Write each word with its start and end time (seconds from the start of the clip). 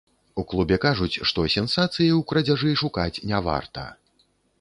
У 0.43 0.43
клубе 0.51 0.77
кажуць, 0.85 1.21
што 1.31 1.43
сенсацыі 1.55 2.07
ў 2.07 2.23
крадзяжы 2.31 2.73
шукаць 2.83 3.21
не 3.33 3.43
варта. 3.49 3.85